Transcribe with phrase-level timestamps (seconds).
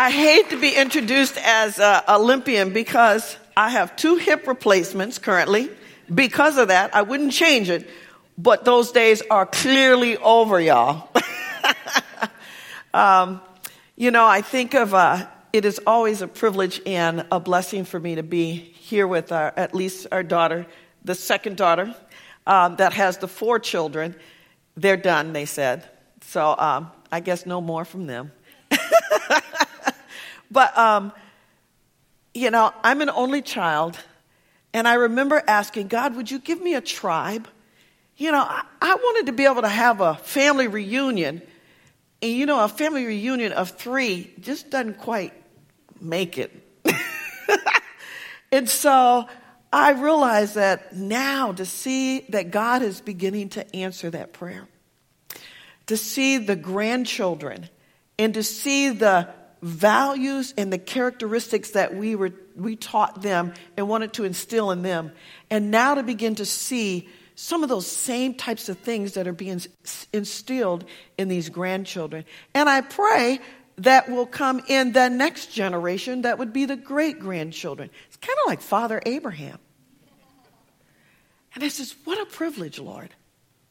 [0.00, 5.68] I hate to be introduced as an Olympian because I have two hip replacements currently.
[6.12, 7.86] Because of that, I wouldn't change it,
[8.38, 11.10] but those days are clearly over, y'all.
[12.94, 13.42] um,
[13.94, 18.00] you know, I think of uh, it is always a privilege and a blessing for
[18.00, 20.66] me to be here with our, at least our daughter,
[21.04, 21.94] the second daughter,
[22.46, 24.14] um, that has the four children.
[24.78, 25.86] They're done, they said.
[26.22, 28.32] So um, I guess no more from them.
[30.50, 31.12] but, um,
[32.34, 33.98] you know, I'm an only child,
[34.72, 37.48] and I remember asking, God, would you give me a tribe?
[38.16, 41.42] You know, I, I wanted to be able to have a family reunion.
[42.22, 45.32] And, you know, a family reunion of three just doesn't quite
[46.00, 46.52] make it.
[48.52, 49.26] and so
[49.72, 54.66] I realize that now to see that God is beginning to answer that prayer,
[55.86, 57.68] to see the grandchildren,
[58.18, 59.28] and to see the
[59.62, 64.82] values and the characteristics that we were we taught them and wanted to instill in
[64.82, 65.12] them
[65.50, 69.32] and now to begin to see some of those same types of things that are
[69.32, 69.60] being
[70.12, 70.84] instilled
[71.18, 73.38] in these grandchildren and i pray
[73.80, 77.88] that will come in the next generation that would be the great grandchildren.
[78.08, 79.58] It's kind of like Father Abraham.
[81.54, 83.08] And I says, What a privilege, Lord.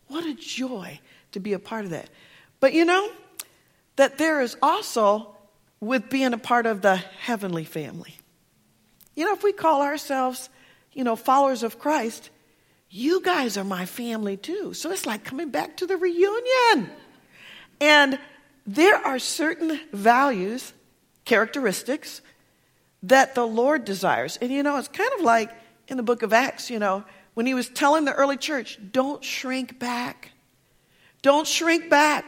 [0.08, 1.00] What a joy
[1.34, 2.10] to be a part of that.
[2.60, 3.10] But you know,
[3.98, 5.36] that there is also
[5.80, 8.18] with being a part of the heavenly family.
[9.16, 10.50] You know, if we call ourselves,
[10.94, 12.30] you know, followers of Christ,
[12.90, 14.74] you guys are my family too.
[14.74, 16.90] So it's like coming back to the reunion.
[17.80, 18.20] And
[18.66, 20.74] there are certain values,
[21.26, 22.22] characteristics
[23.04, 24.38] that the Lord desires.
[24.42, 25.52] And you know, it's kind of like
[25.88, 29.24] in the book of Acts, you know, when he was telling the early church, don't
[29.24, 30.32] shrink back.
[31.22, 32.26] Don't shrink back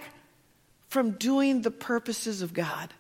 [0.88, 2.94] from doing the purposes of God.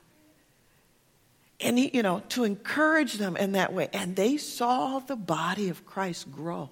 [1.64, 3.90] And, he, you know, to encourage them in that way.
[3.94, 6.70] And they saw the body of Christ grow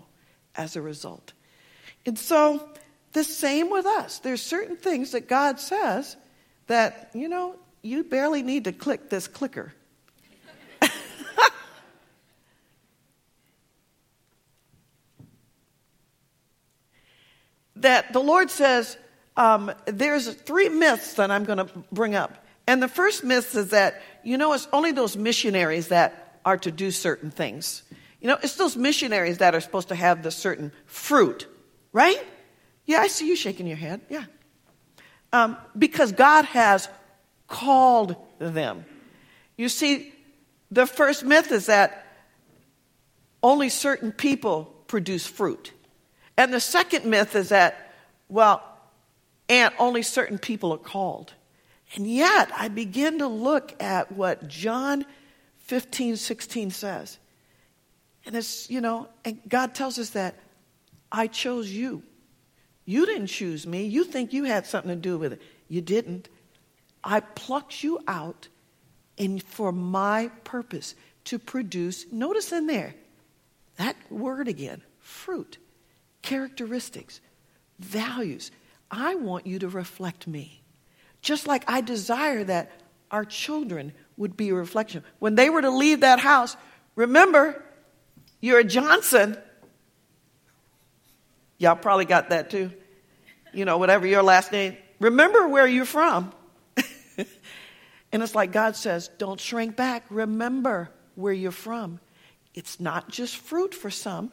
[0.56, 1.34] as a result.
[2.06, 2.68] And so,
[3.14, 4.20] the same with us.
[4.20, 6.16] There's certain things that God says
[6.68, 9.74] that, you know, you barely need to click this clicker.
[17.78, 18.98] that the Lord says,
[19.38, 22.46] um, there's three myths that I'm going to bring up.
[22.68, 26.72] And the first myth is that, you know, it's only those missionaries that are to
[26.72, 27.84] do certain things.
[28.22, 31.48] You know, it's those missionaries that are supposed to have the certain fruit,
[31.94, 32.22] right?
[32.86, 34.02] Yeah, I see you shaking your head.
[34.10, 34.26] Yeah.
[35.32, 36.90] Um, because God has
[37.48, 38.86] called them.
[39.58, 40.14] You see,
[40.72, 42.06] the first myth is that
[43.42, 45.72] only certain people produce fruit.
[46.38, 47.94] And the second myth is that,
[48.28, 48.64] well,
[49.48, 51.34] and only certain people are called.
[51.96, 55.06] And yet, I begin to look at what John
[55.60, 57.18] 15, 16 says.
[58.26, 60.36] And it's, you know, and God tells us that
[61.12, 62.04] I chose you.
[62.86, 63.86] You didn't choose me.
[63.86, 65.42] You think you had something to do with it.
[65.68, 66.30] You didn't.
[67.04, 68.48] I plucked you out
[69.18, 70.96] and for my purpose
[71.26, 72.96] to produce, notice in there,
[73.76, 75.58] that word again, fruit,
[76.22, 77.22] characteristics,
[77.78, 78.52] values.
[78.90, 80.59] I want you to reflect me.
[81.22, 82.72] Just like I desire that
[83.12, 85.04] our children would be a reflection.
[85.20, 86.56] When they were to leave that house,
[86.96, 87.64] remember,
[88.42, 89.38] you're a Johnson.
[91.58, 92.72] Y'all probably got that too
[93.54, 96.32] you know, whatever your last name, remember where you're from.
[97.18, 100.06] and it's like God says, don't shrink back.
[100.10, 102.00] Remember where you're from.
[102.54, 104.32] It's not just fruit for some,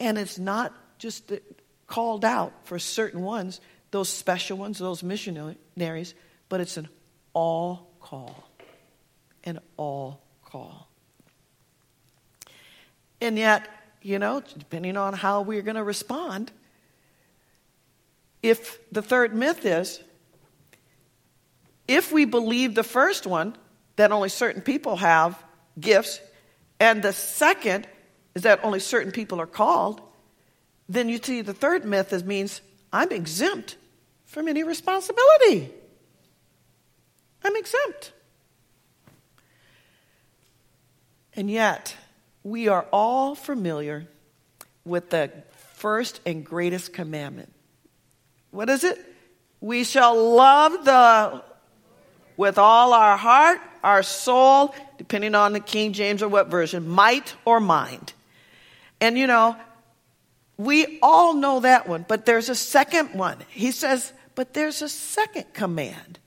[0.00, 1.32] and it's not just
[1.86, 5.02] called out for certain ones, those special ones, those
[6.48, 6.88] but it's an
[7.32, 8.48] all call.
[9.44, 10.88] An all call.
[13.20, 13.68] And yet,
[14.02, 16.52] you know, depending on how we're going to respond,
[18.42, 20.00] if the third myth is
[21.88, 23.56] if we believe the first one,
[23.96, 25.42] that only certain people have
[25.78, 26.20] gifts,
[26.80, 27.86] and the second
[28.34, 30.00] is that only certain people are called,
[30.88, 32.60] then you see the third myth is means
[32.92, 33.76] I'm exempt
[34.26, 35.72] from any responsibility.
[37.42, 38.12] I'm exempt.
[41.34, 41.96] And yet,
[42.42, 44.06] we are all familiar
[44.84, 45.30] with the
[45.74, 47.52] first and greatest commandment
[48.56, 48.98] what is it?
[49.60, 51.42] We shall love the
[52.38, 57.34] with all our heart, our soul, depending on the King James or what version, might
[57.44, 58.14] or mind.
[58.98, 59.56] And you know,
[60.58, 63.38] we all know that one, but there's a second one.
[63.48, 66.18] He says, but there's a second command.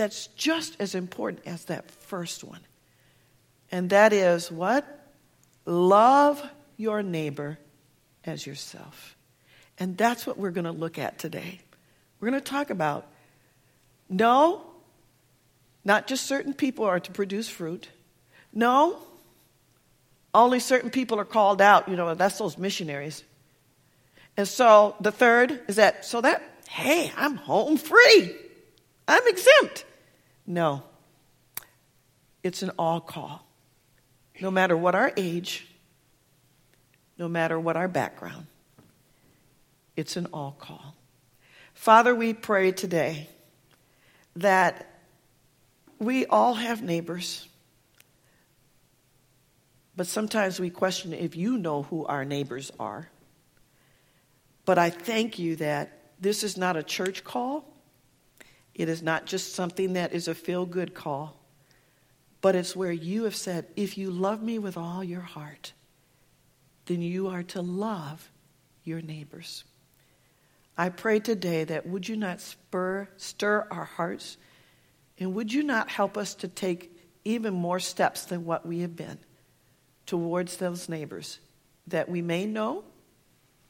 [0.00, 2.60] that's just as important as that first one.
[3.70, 4.86] And that is what?
[5.66, 6.42] Love
[6.78, 7.58] your neighbor
[8.24, 9.14] as yourself.
[9.78, 11.60] And that's what we're going to look at today.
[12.18, 13.08] We're going to talk about
[14.08, 14.62] no,
[15.84, 17.88] not just certain people are to produce fruit.
[18.54, 18.98] No,
[20.32, 21.88] only certain people are called out.
[21.88, 23.22] You know, that's those missionaries.
[24.36, 28.34] And so the third is that, so that, hey, I'm home free.
[29.06, 29.84] I'm exempt.
[30.46, 30.82] No,
[32.42, 33.46] it's an all call.
[34.40, 35.66] No matter what our age,
[37.18, 38.46] no matter what our background,
[39.96, 40.94] it's an all call.
[41.74, 43.28] Father, we pray today
[44.36, 44.86] that
[45.98, 47.48] we all have neighbors,
[49.96, 53.10] but sometimes we question if you know who our neighbors are.
[54.70, 57.64] But I thank you that this is not a church call.
[58.72, 61.36] It is not just something that is a feel good call,
[62.40, 65.72] but it's where you have said, if you love me with all your heart,
[66.86, 68.30] then you are to love
[68.84, 69.64] your neighbors.
[70.78, 74.36] I pray today that would you not spur, stir our hearts,
[75.18, 78.94] and would you not help us to take even more steps than what we have
[78.94, 79.18] been
[80.06, 81.40] towards those neighbors
[81.88, 82.84] that we may know,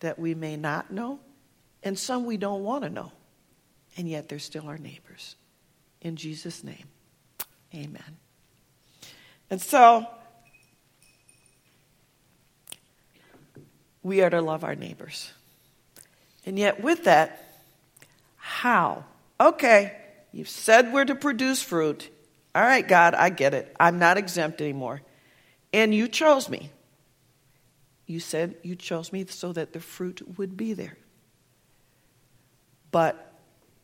[0.00, 1.20] that we may not know,
[1.82, 3.12] and some we don't want to know,
[3.96, 5.36] and yet they're still our neighbors.
[6.00, 6.84] In Jesus' name,
[7.74, 8.16] amen.
[9.50, 10.06] And so,
[14.02, 15.32] we are to love our neighbors.
[16.46, 17.62] And yet, with that,
[18.36, 19.04] how?
[19.38, 19.96] Okay,
[20.32, 22.08] you've said we're to produce fruit.
[22.54, 23.74] All right, God, I get it.
[23.78, 25.02] I'm not exempt anymore.
[25.72, 26.70] And you chose me.
[28.10, 30.98] You said you chose me so that the fruit would be there.
[32.90, 33.32] But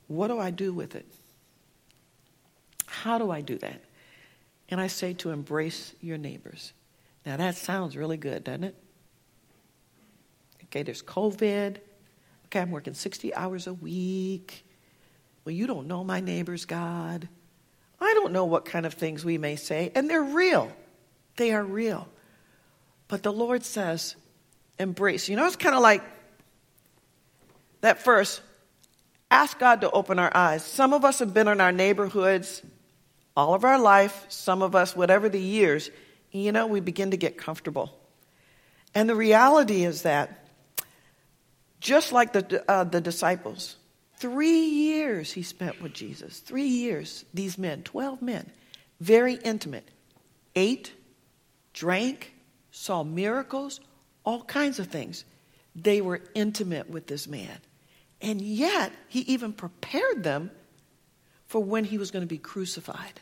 [0.08, 1.06] what do I do with it?
[2.86, 3.84] How do I do that?
[4.68, 6.72] And I say to embrace your neighbors.
[7.24, 8.74] Now that sounds really good, doesn't it?
[10.64, 11.76] Okay, there's COVID.
[12.46, 14.66] Okay, I'm working 60 hours a week.
[15.44, 17.28] Well, you don't know my neighbors, God.
[18.00, 20.72] I don't know what kind of things we may say, and they're real.
[21.36, 22.08] They are real.
[23.08, 24.16] But the Lord says,
[24.78, 25.28] embrace.
[25.28, 26.02] You know, it's kind of like
[27.80, 28.40] that first
[29.30, 30.64] ask God to open our eyes.
[30.64, 32.62] Some of us have been in our neighborhoods
[33.36, 35.90] all of our life, some of us, whatever the years,
[36.32, 37.92] you know, we begin to get comfortable.
[38.94, 40.48] And the reality is that
[41.80, 43.76] just like the, uh, the disciples.
[44.16, 46.38] Three years he spent with Jesus.
[46.38, 48.50] Three years, these men, 12 men,
[49.00, 49.86] very intimate,
[50.54, 50.92] ate,
[51.74, 52.32] drank,
[52.76, 53.80] saw miracles,
[54.22, 55.24] all kinds of things.
[55.74, 57.58] They were intimate with this man.
[58.20, 60.50] And yet, he even prepared them
[61.46, 63.20] for when he was going to be crucified.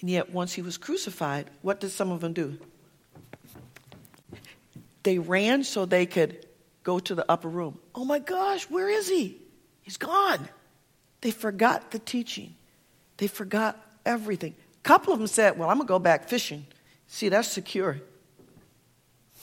[0.00, 2.58] And yet, once he was crucified, what did some of them do?
[5.04, 6.46] They ran so they could
[6.82, 7.78] go to the upper room.
[7.94, 9.40] Oh my gosh, where is he?
[9.82, 10.48] He's gone.
[11.20, 12.56] They forgot the teaching,
[13.18, 14.56] they forgot everything.
[14.80, 16.66] A couple of them said, Well, I'm going to go back fishing.
[17.06, 18.00] See, that's secure.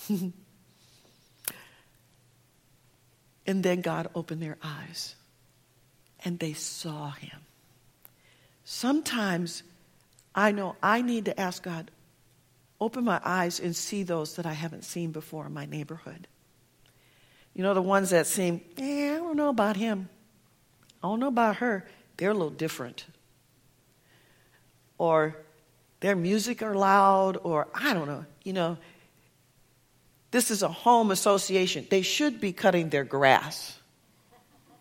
[0.09, 0.33] and
[3.45, 5.15] then God opened their eyes
[6.23, 7.39] and they saw him.
[8.63, 9.63] Sometimes
[10.33, 11.91] I know I need to ask God,
[12.79, 16.27] open my eyes and see those that I haven't seen before in my neighborhood.
[17.53, 20.09] You know, the ones that seem, eh, I don't know about him.
[21.03, 21.87] I don't know about her.
[22.17, 23.06] They're a little different.
[24.97, 25.35] Or
[25.99, 28.25] their music are loud, or I don't know.
[28.44, 28.77] You know,
[30.31, 31.87] this is a home association.
[31.89, 33.80] They should be cutting their grass.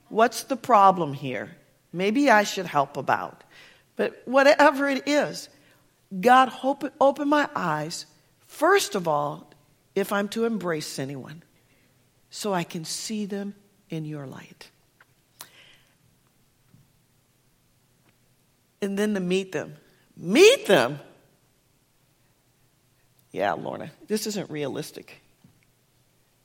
[0.09, 1.57] What's the problem here?
[1.93, 3.43] Maybe I should help about.
[3.97, 5.49] But whatever it is,
[6.21, 8.07] God, open, open my eyes,
[8.47, 9.51] first of all,
[9.95, 11.43] if I'm to embrace anyone,
[12.29, 13.55] so I can see them
[13.89, 14.71] in your light.
[18.83, 19.77] And then to meet them.
[20.17, 21.01] Meet them?
[23.33, 25.21] Yeah, Lorna, this isn't realistic.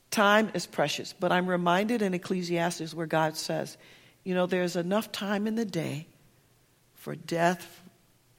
[0.10, 3.78] Time is precious, but I'm reminded in Ecclesiastes where God says,
[4.25, 6.08] you know, there's enough time in the day
[6.96, 7.82] for death,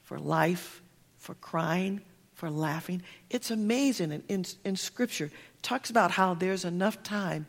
[0.03, 0.83] for life,
[1.17, 2.01] for crying,
[2.35, 3.01] for laughing.
[3.29, 5.31] It's amazing in, in, in Scripture.
[5.63, 7.47] talks about how there's enough time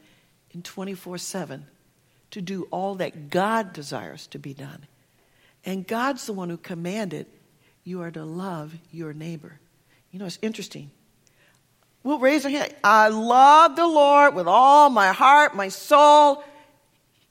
[0.53, 1.67] in 24 7
[2.31, 4.87] to do all that God desires to be done.
[5.65, 7.27] And God's the one who commanded
[7.85, 9.61] you are to love your neighbor.
[10.11, 10.91] You know, it's interesting.
[12.03, 12.75] We'll raise our hand.
[12.83, 16.43] I love the Lord with all my heart, my soul.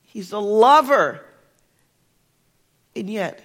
[0.03, 1.21] He's a lover.
[2.95, 3.41] And yet,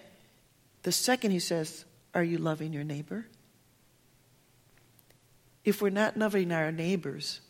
[0.83, 1.85] the second he says,
[2.15, 3.27] Are you loving your neighbor?
[5.65, 7.41] If we're not loving our neighbors,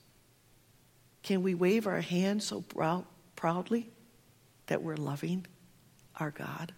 [1.23, 3.05] can we wave our hand so proud,
[3.37, 3.91] proudly
[4.67, 5.47] that we're loving
[6.19, 6.73] our God?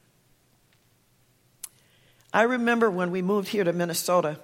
[2.32, 4.38] I remember when we moved here to Minnesota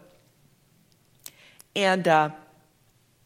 [1.76, 2.31] and uh,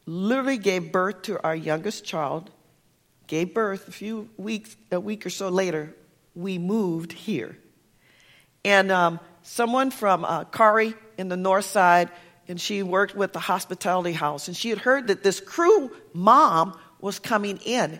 [0.05, 2.51] literally gave birth to our youngest child,
[3.27, 5.95] gave birth a few weeks, a week or so later,
[6.35, 7.57] we moved here.
[8.63, 12.11] And um, someone from uh, Kari in the north side,
[12.47, 16.79] and she worked with the hospitality house, and she had heard that this Cru mom
[17.01, 17.99] was coming in.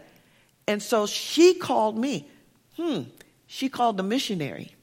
[0.67, 2.29] And so she called me.
[2.77, 3.03] Hmm.
[3.47, 4.75] She called the missionary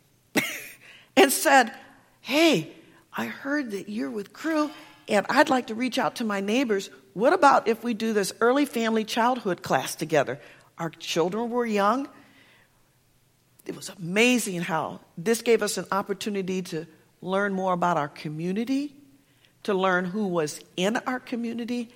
[1.18, 1.74] and said,
[2.22, 2.72] Hey,
[3.12, 4.70] I heard that you're with Cru
[5.10, 6.90] and I'd like to reach out to my neighbors.
[7.14, 10.40] What about if we do this early family childhood class together?
[10.78, 12.08] Our children were young.
[13.66, 16.86] It was amazing how this gave us an opportunity to
[17.22, 18.96] learn more about our community,
[19.64, 21.90] to learn who was in our community,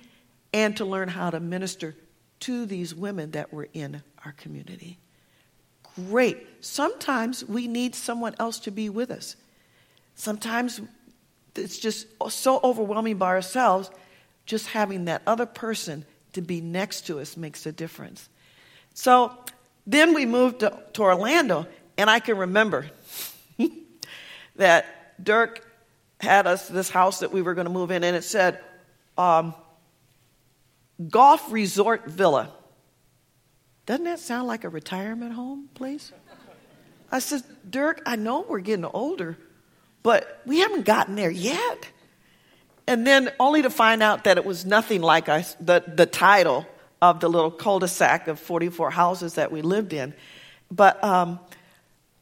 [0.52, 1.94] and to learn how to minister
[2.40, 4.98] to these women that were in our community
[5.96, 6.46] great.
[6.64, 9.36] Sometimes we need someone else to be with us.
[10.14, 10.80] Sometimes
[11.54, 13.90] it's just so overwhelming by ourselves.
[14.46, 18.28] Just having that other person to be next to us makes a difference.
[18.94, 19.32] So
[19.86, 22.90] then we moved to, to Orlando, and I can remember
[24.56, 25.66] that Dirk
[26.20, 28.60] had us this house that we were going to move in, and it said
[29.18, 29.54] um,
[31.08, 32.52] Golf Resort Villa.
[33.86, 36.12] Doesn't that sound like a retirement home place?
[37.10, 39.36] I said, Dirk, I know we're getting older,
[40.02, 41.88] but we haven't gotten there yet.
[42.86, 46.66] And then only to find out that it was nothing like I, the, the title
[47.00, 50.14] of the little cul de sac of 44 houses that we lived in.
[50.70, 51.38] But um,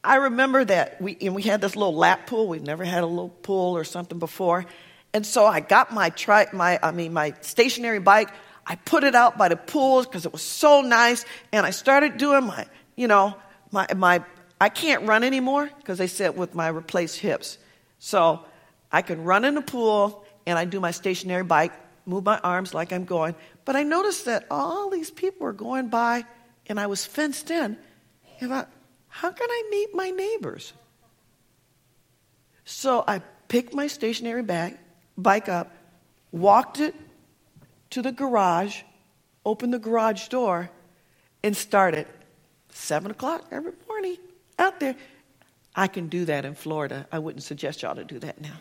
[0.03, 2.47] I remember that we, and we had this little lap pool.
[2.47, 4.65] We've never had a little pool or something before.
[5.13, 8.29] And so I got my, tri- my, I mean, my stationary bike.
[8.65, 11.25] I put it out by the pools because it was so nice.
[11.51, 12.65] And I started doing my,
[12.95, 13.35] you know,
[13.71, 14.23] my, my
[14.59, 17.57] I can't run anymore because they said with my replaced hips.
[17.99, 18.45] So
[18.91, 21.73] I can run in the pool and I do my stationary bike,
[22.05, 23.35] move my arms like I'm going.
[23.65, 26.25] But I noticed that all these people were going by
[26.67, 27.77] and I was fenced in.
[28.39, 28.65] And I,
[29.07, 30.73] how can I meet my neighbors?
[32.65, 34.77] So I picked my stationary bag,
[35.17, 35.71] bike up,
[36.31, 36.95] walked it
[37.91, 38.81] to the garage,
[39.45, 40.69] open the garage door,
[41.43, 42.07] and started.
[42.69, 44.17] Seven o'clock every morning
[44.57, 44.95] out there.
[45.75, 47.07] I can do that in Florida.
[47.11, 48.53] I wouldn't suggest y'all to do that now.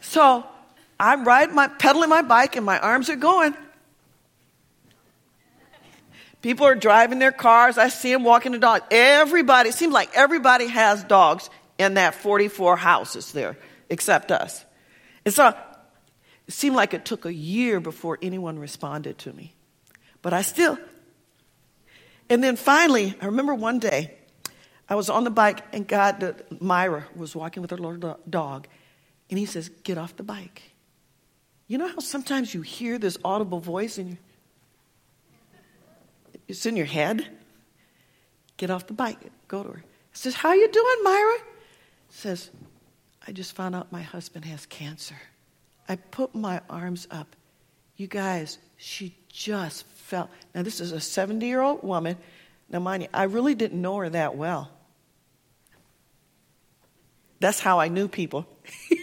[0.00, 0.44] so
[0.98, 3.54] I'm riding my pedaling my bike and my arms are going.
[6.42, 7.76] People are driving their cars.
[7.76, 8.82] I see them walking the dog.
[8.90, 13.58] Everybody, it seems like everybody has dogs in that 44 houses there,
[13.90, 14.64] except us.
[15.24, 15.54] And so
[16.46, 19.54] it seemed like it took a year before anyone responded to me.
[20.22, 20.78] But I still.
[22.28, 24.16] And then finally, I remember one day,
[24.88, 28.68] I was on the bike and God, Myra was walking with her little dog,
[29.30, 30.62] and he says, Get off the bike.
[31.66, 34.18] You know how sometimes you hear this audible voice and
[36.46, 37.26] it's in your head?
[38.56, 39.18] Get off the bike.
[39.48, 39.78] Go to her.
[40.12, 41.38] He says, How you doing, Myra?
[42.08, 42.50] Says,
[43.26, 45.16] I just found out my husband has cancer.
[45.88, 47.36] I put my arms up.
[47.96, 50.30] You guys, she just felt.
[50.54, 52.16] Now, this is a 70 year old woman.
[52.68, 54.70] Now, mind you, I really didn't know her that well.
[57.38, 58.46] That's how I knew people.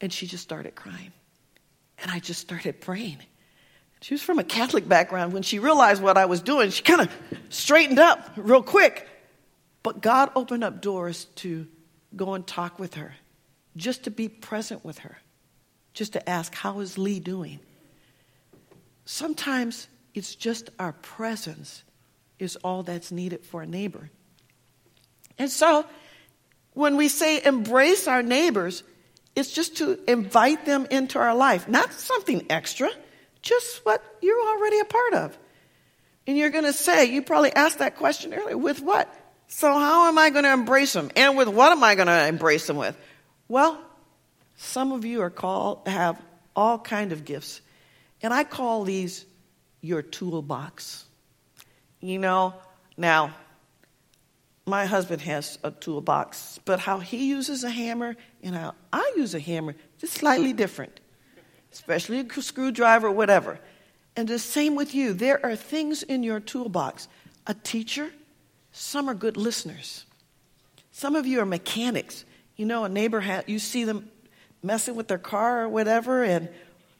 [0.00, 1.12] and she just started crying.
[2.02, 3.18] And I just started praying.
[4.00, 5.32] She was from a Catholic background.
[5.32, 7.10] When she realized what I was doing, she kind of
[7.48, 9.08] straightened up real quick.
[9.84, 11.66] But God opened up doors to
[12.14, 13.14] go and talk with her
[13.76, 15.18] just to be present with her,
[15.94, 17.60] just to ask, How is Lee doing?
[19.04, 21.82] Sometimes it's just our presence
[22.38, 24.10] is all that's needed for a neighbor.
[25.38, 25.86] And so
[26.74, 28.82] when we say embrace our neighbors,
[29.34, 32.90] it's just to invite them into our life, not something extra,
[33.40, 35.38] just what you're already a part of.
[36.26, 39.12] And you're going to say, you probably asked that question earlier, with what?
[39.48, 41.10] So how am I going to embrace them?
[41.16, 42.96] And with what am I going to embrace them with?
[43.48, 43.78] Well,
[44.56, 46.20] some of you are called have
[46.54, 47.60] all kind of gifts,
[48.22, 49.26] and I call these
[49.80, 51.04] your toolbox.
[52.00, 52.54] You know,
[52.96, 53.34] now
[54.66, 59.34] my husband has a toolbox, but how he uses a hammer and how I use
[59.34, 61.00] a hammer is slightly different,
[61.72, 63.58] especially a screwdriver, or whatever.
[64.14, 65.14] And the same with you.
[65.14, 67.08] There are things in your toolbox.
[67.46, 68.12] A teacher,
[68.72, 70.06] Some are good listeners.
[70.90, 72.24] Some of you are mechanics.
[72.56, 74.10] You know, a neighbor, ha- you see them
[74.62, 76.48] messing with their car or whatever, and,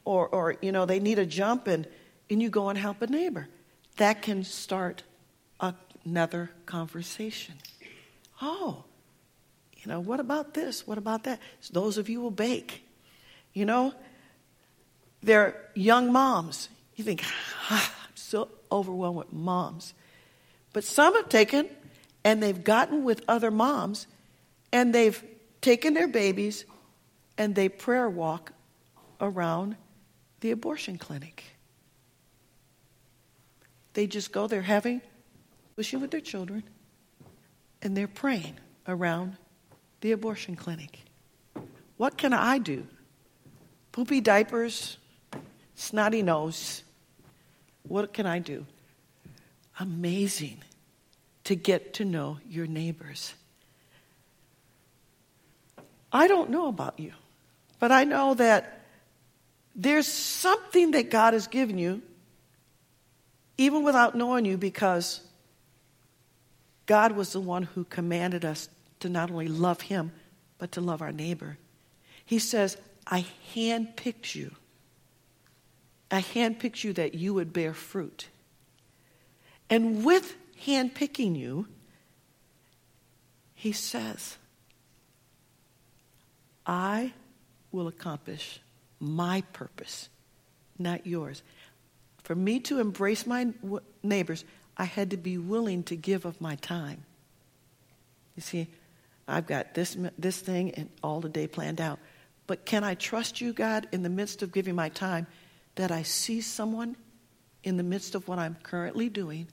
[0.04, 1.86] or, or, you know, they need a jump, and,
[2.30, 3.48] and you go and help a neighbor.
[3.96, 5.02] That can start
[5.60, 7.54] another conversation.
[8.40, 8.84] Oh,
[9.76, 10.86] you know, what about this?
[10.86, 11.40] What about that?
[11.60, 12.84] So those of you who bake,
[13.52, 13.92] you know,
[15.22, 16.68] they're young moms.
[16.96, 17.22] You think,
[17.70, 19.94] ah, I'm so overwhelmed with moms.
[20.72, 21.68] But some have taken
[22.24, 24.06] and they've gotten with other moms
[24.72, 25.22] and they've
[25.62, 26.66] taken their babies
[27.38, 28.52] and they prayer walk
[29.20, 29.76] around
[30.40, 31.44] the abortion clinic.
[33.94, 35.00] They just go there having,
[35.76, 36.64] wishing with their children,
[37.80, 39.36] and they're praying around
[40.00, 41.00] the abortion clinic.
[41.96, 42.86] What can I do?
[43.92, 44.96] Poopy diapers,
[45.74, 46.82] snotty nose.
[47.84, 48.66] What can I do?
[49.78, 50.62] Amazing
[51.44, 53.34] to get to know your neighbors.
[56.12, 57.12] I don't know about you,
[57.78, 58.80] but I know that
[59.74, 62.02] there's something that God has given you,
[63.56, 65.22] even without knowing you, because
[66.86, 68.68] God was the one who commanded us
[69.00, 70.12] to not only love Him,
[70.58, 71.56] but to love our neighbor.
[72.26, 72.76] He says,
[73.06, 74.52] I handpicked you.
[76.10, 78.28] I handpicked you that you would bear fruit.
[79.70, 81.66] And with handpicking you,
[83.54, 84.36] He says,
[86.66, 87.12] I
[87.70, 88.60] will accomplish
[89.00, 90.08] my purpose,
[90.78, 91.42] not yours.
[92.22, 93.48] For me to embrace my
[94.02, 94.44] neighbors,
[94.76, 97.04] I had to be willing to give of my time.
[98.36, 98.68] You see,
[99.26, 101.98] I've got this, this thing and all the day planned out.
[102.46, 105.26] But can I trust you, God, in the midst of giving my time,
[105.74, 106.96] that I see someone
[107.64, 109.48] in the midst of what I'm currently doing,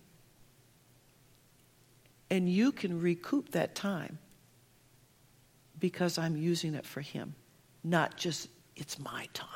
[2.29, 4.19] and you can recoup that time
[5.79, 7.35] because I'm using it for Him,
[7.83, 9.47] not just it's my time.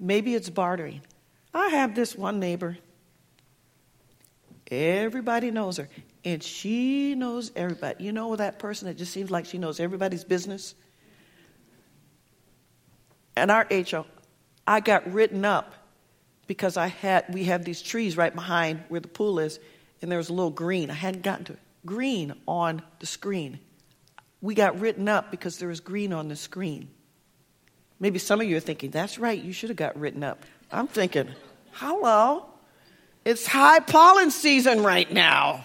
[0.00, 1.00] Maybe it's bartering.
[1.52, 2.78] I have this one neighbor.
[4.70, 5.88] Everybody knows her,
[6.24, 8.04] and she knows everybody.
[8.04, 10.74] You know that person that just seems like she knows everybody's business?
[13.34, 14.06] And our HO,
[14.66, 15.74] I got written up
[16.48, 19.60] because I had we have these trees right behind where the pool is,
[20.02, 20.90] and there was a little green.
[20.90, 21.60] I hadn't gotten to it.
[21.86, 23.60] Green on the screen.
[24.40, 26.88] We got written up because there was green on the screen.
[28.00, 30.44] Maybe some of you are thinking, that's right, you should have got written up.
[30.70, 31.28] I'm thinking,
[31.72, 32.46] hello,
[33.24, 35.64] it's high pollen season right now.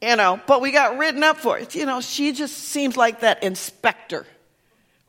[0.00, 1.74] You know, but we got written up for it.
[1.74, 4.26] You know, she just seems like that inspector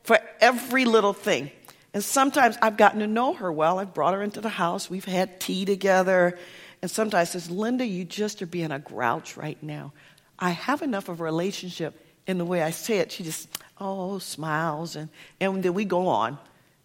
[0.02, 1.50] for every little thing.
[1.94, 3.78] And sometimes I've gotten to know her well.
[3.78, 4.88] I've brought her into the house.
[4.88, 6.38] We've had tea together.
[6.80, 9.92] And sometimes says, Linda, you just are being a grouch right now.
[10.38, 11.94] I have enough of a relationship
[12.26, 13.12] in the way I say it.
[13.12, 14.96] She just, oh, smiles.
[14.96, 15.08] And,
[15.40, 16.38] and then we go on.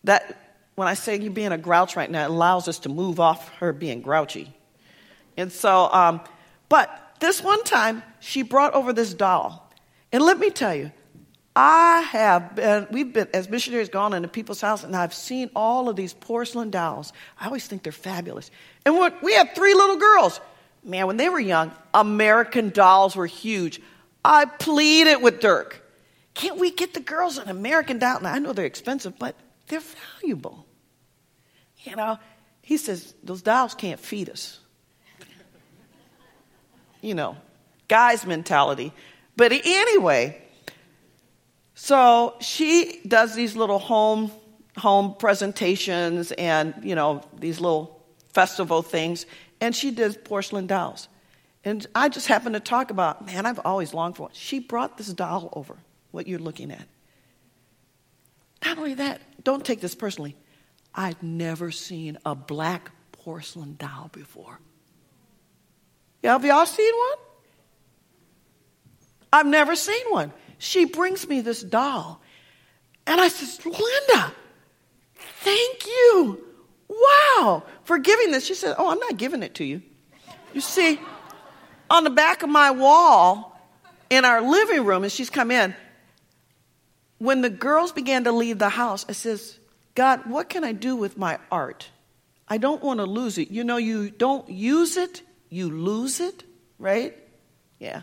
[0.03, 3.19] That, when I say you're being a grouch right now, it allows us to move
[3.19, 4.53] off her being grouchy.
[5.37, 6.21] And so, um,
[6.69, 9.71] but this one time, she brought over this doll.
[10.11, 10.91] And let me tell you,
[11.59, 15.89] I have been, we've been, as missionaries, gone into people's house, and I've seen all
[15.89, 17.13] of these porcelain dolls.
[17.39, 18.51] I always think they're fabulous.
[18.85, 20.39] And we have three little girls.
[20.83, 23.81] Man, when they were young, American dolls were huge.
[24.23, 25.83] I pleaded with Dirk,
[26.35, 28.19] can't we get the girls an American doll?
[28.21, 29.35] Now, I know they're expensive, but
[29.67, 29.81] they're
[30.21, 30.67] valuable.
[31.79, 32.19] You know,
[32.61, 34.59] he says, those dolls can't feed us.
[37.01, 37.35] you know,
[37.87, 38.93] guy's mentality.
[39.35, 40.39] But anyway,
[41.79, 44.31] so she does these little home
[44.77, 49.27] home presentations and you know these little festival things,
[49.61, 51.07] and she does porcelain dolls.
[51.63, 54.31] And I just happened to talk about, man, I've always longed for one.
[54.33, 55.77] She brought this doll over,
[56.09, 56.87] what you're looking at.
[58.65, 60.35] Not only that, don't take this personally.
[60.95, 64.59] I've never seen a black porcelain doll before.
[66.23, 67.17] Yeah, have y'all seen one?
[69.31, 70.33] I've never seen one.
[70.57, 72.21] She brings me this doll.
[73.05, 74.33] And I says, Linda,
[75.15, 76.43] thank you.
[76.89, 78.45] Wow, for giving this.
[78.45, 79.81] She said, Oh, I'm not giving it to you.
[80.53, 80.99] You see,
[81.89, 83.59] on the back of my wall
[84.09, 85.75] in our living room, and she's come in,
[87.17, 89.59] when the girls began to leave the house, I says,
[89.95, 91.89] God, what can I do with my art?
[92.47, 93.51] I don't want to lose it.
[93.51, 96.43] You know, you don't use it, you lose it,
[96.77, 97.17] right?
[97.79, 98.01] Yeah.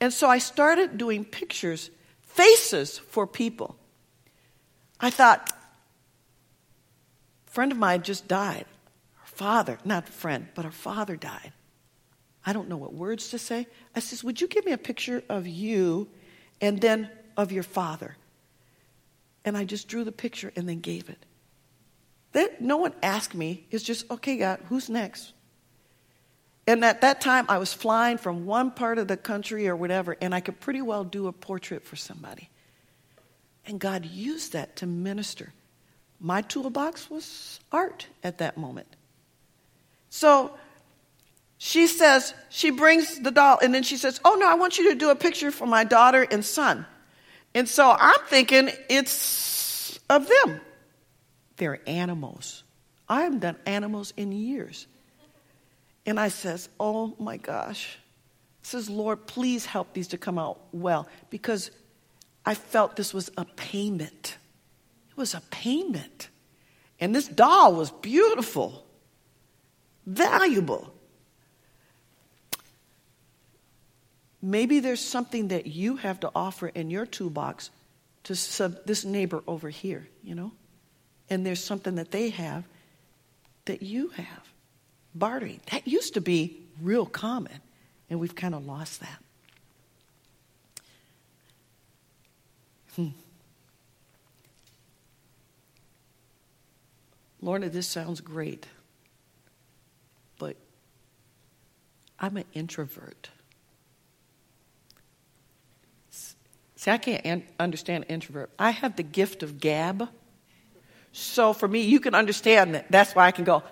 [0.00, 1.90] And so I started doing pictures,
[2.22, 3.76] faces for people.
[5.00, 5.50] I thought,
[7.46, 8.66] a friend of mine just died.
[9.14, 11.52] Her father, not friend, but her father died.
[12.44, 13.66] I don't know what words to say.
[13.94, 16.08] I says, Would you give me a picture of you
[16.60, 18.16] and then of your father?
[19.44, 21.18] And I just drew the picture and then gave it.
[22.32, 23.66] Then no one asked me.
[23.70, 25.32] It's just, okay, God, who's next?
[26.66, 30.16] And at that time, I was flying from one part of the country or whatever,
[30.20, 32.48] and I could pretty well do a portrait for somebody.
[33.66, 35.52] And God used that to minister.
[36.20, 38.88] My toolbox was art at that moment.
[40.10, 40.52] So
[41.58, 44.90] she says, she brings the doll, and then she says, Oh, no, I want you
[44.90, 46.86] to do a picture for my daughter and son.
[47.54, 50.60] And so I'm thinking it's of them.
[51.56, 52.64] They're animals.
[53.08, 54.86] I haven't done animals in years.
[56.06, 57.98] And I says, Oh my gosh.
[58.62, 61.08] I says, Lord, please help these to come out well.
[61.30, 61.70] Because
[62.44, 64.38] I felt this was a payment.
[65.10, 66.30] It was a payment.
[67.00, 68.86] And this doll was beautiful,
[70.06, 70.92] valuable.
[74.40, 77.70] Maybe there's something that you have to offer in your toolbox
[78.24, 80.52] to sub- this neighbor over here, you know?
[81.28, 82.64] And there's something that they have
[83.64, 84.52] that you have
[85.18, 85.60] bartering.
[85.70, 87.60] That used to be real common,
[88.10, 89.18] and we've kind of lost that.
[92.94, 93.08] Hmm.
[97.40, 98.66] Lorna, this sounds great,
[100.38, 100.56] but
[102.18, 103.30] I'm an introvert.
[106.76, 108.50] See, I can't an- understand introvert.
[108.58, 110.08] I have the gift of gab.
[111.12, 112.90] So for me, you can understand that.
[112.90, 113.62] That's why I can go,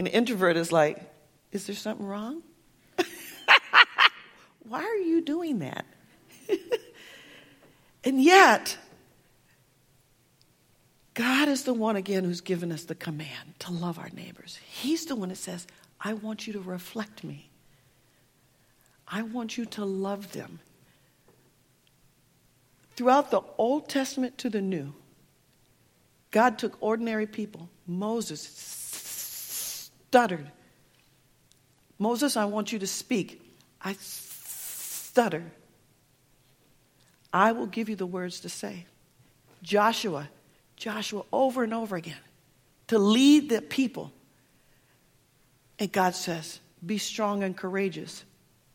[0.00, 0.98] An introvert is like,
[1.52, 2.42] is there something wrong?
[4.66, 5.84] Why are you doing that?
[8.04, 8.78] and yet,
[11.12, 14.58] God is the one again who's given us the command to love our neighbors.
[14.66, 15.66] He's the one that says,
[16.00, 17.50] I want you to reflect me.
[19.06, 20.60] I want you to love them.
[22.96, 24.94] Throughout the Old Testament to the New,
[26.30, 27.68] God took ordinary people.
[27.86, 28.79] Moses
[30.10, 30.50] stuttered.
[32.00, 33.40] Moses, I want you to speak.
[33.80, 35.44] I stutter.
[37.32, 38.86] I will give you the words to say.
[39.62, 40.28] Joshua,
[40.74, 42.18] Joshua, over and over again,
[42.88, 44.10] to lead the people.
[45.78, 48.24] And God says, Be strong and courageous.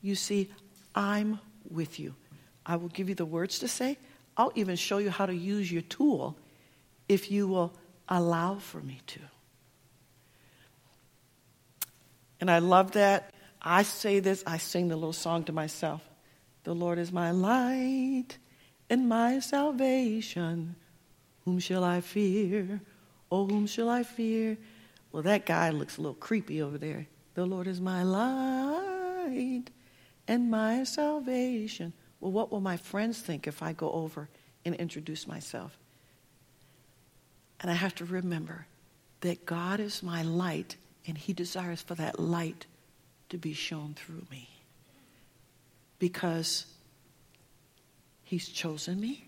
[0.01, 0.49] You see,
[0.95, 2.15] I'm with you.
[2.65, 3.97] I will give you the words to say.
[4.37, 6.37] I'll even show you how to use your tool
[7.09, 7.73] if you will
[8.07, 9.19] allow for me to.
[12.39, 13.33] And I love that.
[13.61, 16.01] I say this, I sing the little song to myself.
[16.63, 18.37] The Lord is my light
[18.89, 20.75] and my salvation.
[21.45, 22.81] Whom shall I fear?
[23.31, 24.57] Oh, whom shall I fear?
[25.11, 27.07] Well, that guy looks a little creepy over there.
[27.35, 29.69] The Lord is my light
[30.27, 31.93] and my salvation.
[32.19, 34.29] Well, what will my friends think if I go over
[34.63, 35.77] and introduce myself?
[37.59, 38.67] And I have to remember
[39.21, 40.75] that God is my light
[41.07, 42.65] and He desires for that light
[43.29, 44.49] to be shown through me.
[45.99, 46.65] Because
[48.23, 49.25] He's chosen me.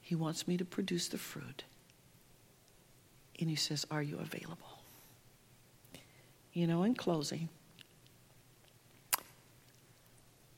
[0.00, 1.64] He wants me to produce the fruit.
[3.40, 4.78] And He says, Are you available?
[6.52, 7.48] You know, in closing,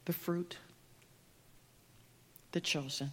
[0.05, 0.57] the fruit,
[2.53, 3.13] the chosen.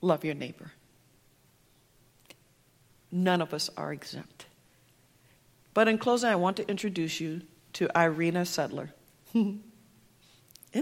[0.00, 0.72] Love your neighbor.
[3.14, 4.46] None of us are exempt.
[5.72, 7.42] But in closing, I want to introduce you
[7.74, 8.88] to Irina Sendler.
[9.34, 9.62] Isn't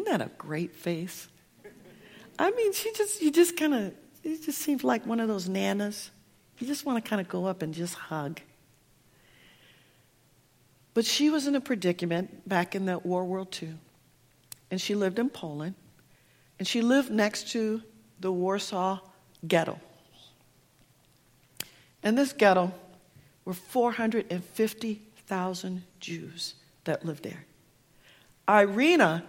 [0.07, 1.29] that a great face?
[2.39, 5.47] I mean, she just, you just kind of, it just seems like one of those
[5.47, 6.09] nanas.
[6.59, 8.41] You just want to kind of go up and just hug.
[10.95, 13.75] But she was in a predicament back in the War World II.
[14.71, 15.75] And she lived in Poland.
[16.59, 17.83] And she lived next to
[18.21, 19.01] the Warsaw
[19.47, 19.79] Ghetto.
[22.03, 22.73] In this ghetto
[23.45, 27.45] were 450,000 Jews that lived there.
[28.49, 29.23] Irina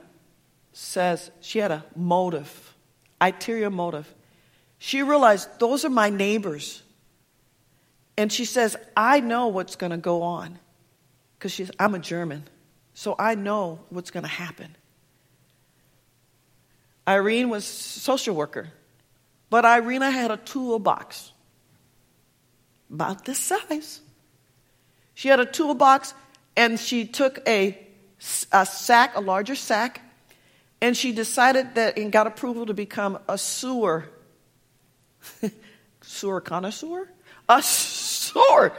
[0.74, 2.74] says she had a motive,
[3.22, 4.12] ulterior motive.
[4.80, 6.82] She realized those are my neighbors.
[8.18, 10.58] And she says, I know what's going to go on.
[11.38, 12.44] Because she's I'm a German.
[12.94, 14.76] So I know what's going to happen.
[17.08, 18.70] Irene was social worker.
[19.50, 21.33] But Irina had a toolbox
[22.92, 24.02] about this size.
[25.14, 26.14] She had a toolbox
[26.56, 27.78] and she took a,
[28.52, 30.02] a sack, a larger sack,
[30.82, 34.10] And she decided that and got approval to become a sewer.
[36.02, 37.10] sewer connoisseur?
[37.48, 38.74] A sewer.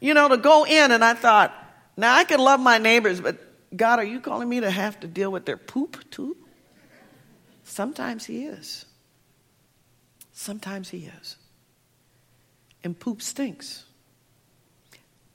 [0.00, 0.92] You know, to go in.
[0.92, 1.54] And I thought,
[1.96, 3.38] now I can love my neighbors, but
[3.74, 6.36] God, are you calling me to have to deal with their poop too?
[7.64, 8.84] Sometimes He is.
[10.32, 11.36] Sometimes He is.
[12.86, 13.84] And poop stinks.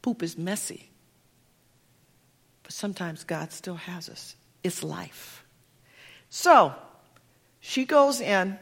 [0.01, 0.89] Poop is messy.
[2.63, 4.37] But sometimes God still has us.
[4.63, 5.43] It's life.
[6.29, 6.73] So
[7.59, 8.57] she goes in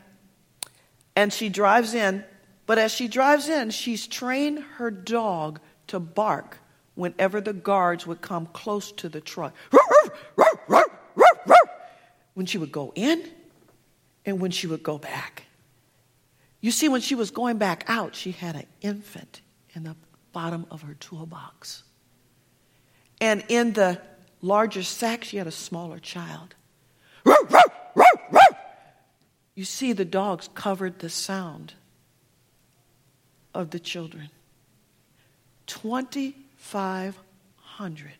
[1.15, 2.23] and she drives in,
[2.65, 6.57] but as she drives in, she's trained her dog to bark
[6.95, 9.53] whenever the guards would come close to the truck.
[12.33, 13.29] When she would go in
[14.25, 15.43] and when she would go back.
[16.61, 19.41] You see, when she was going back out, she had an infant
[19.73, 19.95] in the
[20.33, 21.83] bottom of her toolbox.
[23.21, 24.01] And in the
[24.41, 26.55] larger sack, she had a smaller child.
[29.55, 31.73] You see, the dogs covered the sound
[33.53, 34.29] of the children.
[35.65, 38.11] 2,500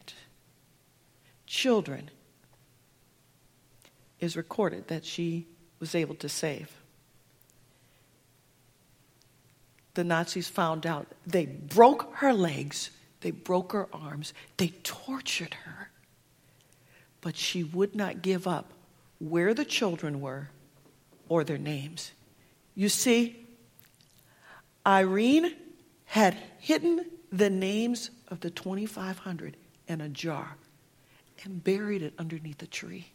[1.45, 2.09] children
[4.19, 5.47] is recorded that she
[5.79, 6.78] was able to save.
[9.99, 11.07] The Nazis found out.
[11.27, 15.89] They broke her legs, they broke her arms, they tortured her.
[17.19, 18.71] But she would not give up
[19.19, 20.51] where the children were
[21.27, 22.13] or their names.
[22.75, 23.45] You see,
[24.87, 25.53] Irene
[26.05, 29.57] had hidden the names of the 2,500
[29.89, 30.55] in a jar
[31.43, 33.11] and buried it underneath a tree.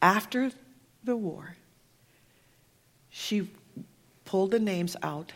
[0.00, 0.52] After
[1.04, 1.56] the war,
[3.10, 3.50] she
[4.30, 5.32] pulled the names out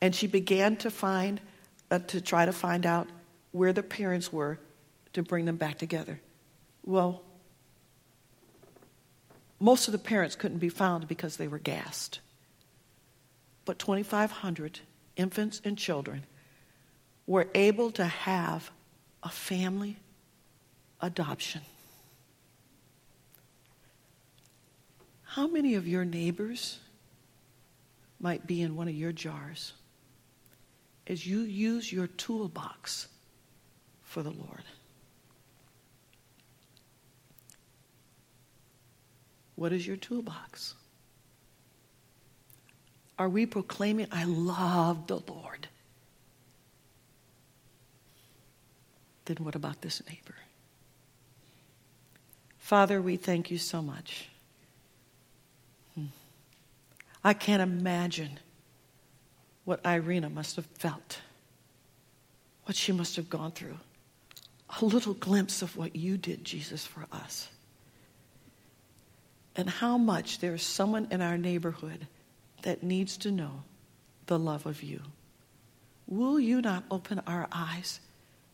[0.00, 1.40] and she began to find,
[1.92, 3.06] uh, to try to find out
[3.52, 4.58] where the parents were
[5.12, 6.20] to bring them back together.
[6.84, 7.22] Well,
[9.60, 12.18] most of the parents couldn't be found because they were gassed.
[13.66, 14.80] But 2,500
[15.16, 16.24] infants and children
[17.28, 18.72] were able to have
[19.22, 19.94] a family
[21.00, 21.60] adoption.
[25.22, 26.80] How many of your neighbors
[28.24, 29.74] might be in one of your jars
[31.06, 33.06] as you use your toolbox
[34.02, 34.62] for the Lord?
[39.56, 40.72] What is your toolbox?
[43.18, 45.68] Are we proclaiming, I love the Lord?
[49.26, 50.36] Then what about this neighbor?
[52.56, 54.30] Father, we thank you so much
[57.24, 58.38] I can't imagine
[59.64, 61.20] what Irina must have felt,
[62.64, 63.78] what she must have gone through.
[64.80, 67.48] A little glimpse of what you did, Jesus, for us.
[69.56, 72.06] And how much there is someone in our neighborhood
[72.62, 73.62] that needs to know
[74.26, 75.00] the love of you.
[76.06, 78.00] Will you not open our eyes?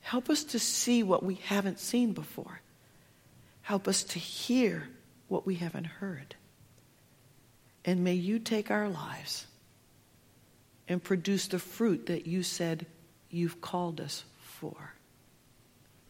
[0.00, 2.60] Help us to see what we haven't seen before.
[3.62, 4.88] Help us to hear
[5.28, 6.34] what we haven't heard.
[7.84, 9.46] And may you take our lives
[10.88, 12.86] and produce the fruit that you said
[13.30, 14.94] you've called us for.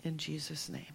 [0.02, 0.94] In Jesus' name.